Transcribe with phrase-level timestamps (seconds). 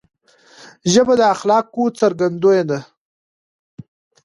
[0.91, 2.79] ژبه د اخلاقو څرګندونه ده